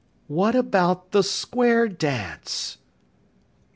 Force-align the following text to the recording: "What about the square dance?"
"What 0.25 0.55
about 0.55 1.11
the 1.11 1.21
square 1.21 1.87
dance?" 1.87 2.79